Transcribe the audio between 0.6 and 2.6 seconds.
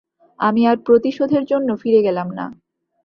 আর প্রতিশোধের জন্য ফিরে গেলাম না।